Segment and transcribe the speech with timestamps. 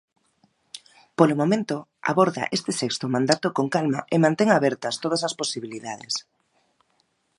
[1.17, 1.75] Polo momento,
[2.11, 6.15] aborda este sexto mandato con calma e mantén abertas todas as posibilidades.